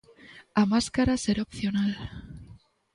A 0.61 0.63
máscara 0.71 1.21
será 1.23 1.41
opcional. 1.47 1.91